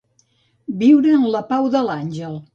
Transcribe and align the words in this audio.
Viure 0.79 1.13
en 1.19 1.29
la 1.37 1.43
pau 1.53 1.71
de 1.77 1.85
l'àngel. 1.91 2.43